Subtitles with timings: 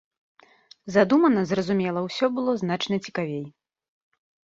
[0.95, 3.45] Задумана, зразумела, усё было значна цікавей.